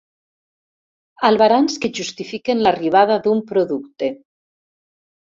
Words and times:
Albarans 1.27 1.75
que 1.83 1.91
justifiquen 1.99 2.63
l'arribada 2.67 3.17
d'un 3.27 3.43
producte. 3.53 4.09